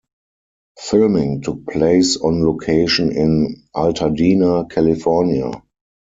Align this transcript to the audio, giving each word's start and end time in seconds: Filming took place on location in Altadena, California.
Filming 0.79 1.43
took 1.43 1.67
place 1.67 2.17
on 2.17 2.43
location 2.43 3.11
in 3.15 3.67
Altadena, 3.75 4.67
California. 4.67 5.51